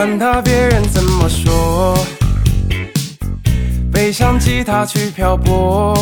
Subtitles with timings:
[0.00, 1.94] 管他别人怎么说，
[3.92, 5.94] 背上吉他去漂泊。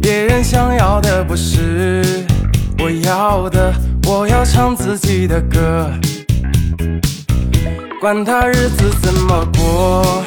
[0.00, 2.24] 别人想要的不是
[2.78, 3.74] 我要的，
[4.06, 5.90] 我要唱自己的歌。
[8.00, 10.24] 管他日子怎么过，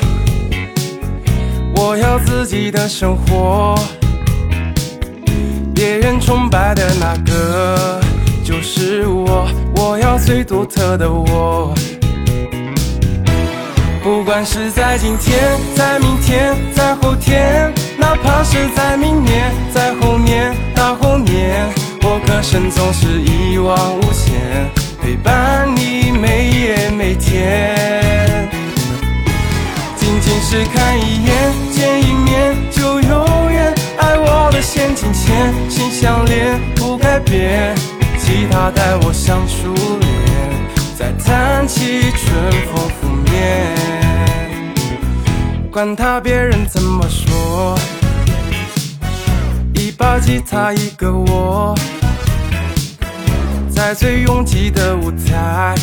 [1.75, 3.73] 我要自己的生活。
[5.73, 8.01] 别人崇拜的那个
[8.52, 9.48] 就是我，
[9.78, 11.73] 我要最独特的我。
[14.04, 15.40] 不管是在今天，
[15.73, 21.66] 在明天，在后天，哪怕是在明年，在后年，大后年，
[22.04, 24.70] 我歌声总是一往无前，
[25.02, 28.50] 陪伴你每夜每天。
[29.95, 37.73] 仅仅是看一眼，见一面就永远，爱我的陷阱前，心相连不改变，
[38.52, 40.11] 他带我像初恋，
[40.97, 43.73] 再弹起春风拂面。
[45.71, 47.79] 管他别人怎么说，
[49.73, 51.73] 一把吉他一个我，
[53.73, 55.73] 在最拥挤的舞台，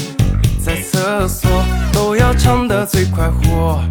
[0.62, 1.50] 在厕所
[1.90, 3.82] 都要唱得最快活。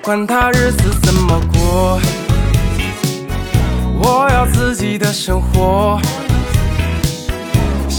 [0.00, 2.00] 管他日子怎么过，
[4.00, 6.00] 我要自己的生活，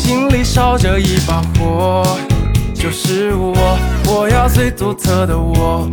[0.10, 2.04] 心里烧着一把火。
[2.74, 5.88] 就是我，我要最独特的我。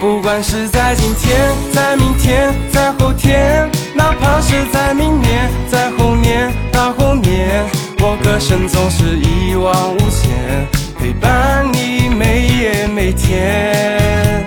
[0.00, 1.38] 不管是在今天，
[1.72, 7.64] 在明天，在后天，哪怕是在明年，在后年，大后年，
[8.00, 10.66] 我歌声总是一往无前，
[10.98, 14.44] 陪伴你每夜每天。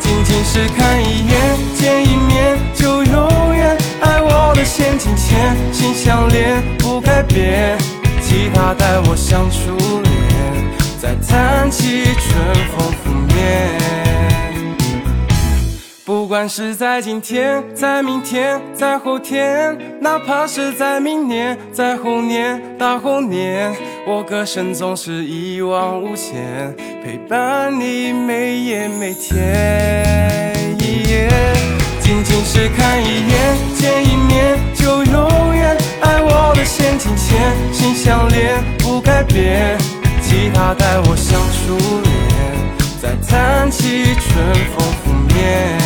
[0.00, 1.36] 仅仅是看一眼，
[1.78, 3.23] 见一面就永，
[4.98, 7.76] 心相连不改变。
[8.20, 10.12] 吉他带我像初恋，
[11.00, 13.34] 再弹起春风拂面。
[16.06, 23.74] 不管是在今天，在明天，在后天，哪怕是在明年，在后年，大后年，
[24.06, 26.74] 我歌声总是一往无前，
[27.04, 30.53] 陪伴你每夜每天。
[36.84, 39.78] 我的先金钱，心相连不改变，
[40.20, 42.12] 吉他带我向初恋，
[43.00, 45.83] 再弹起春风拂面。